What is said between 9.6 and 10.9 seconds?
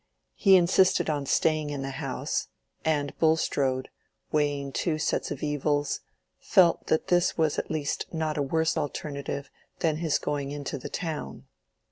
than his going into the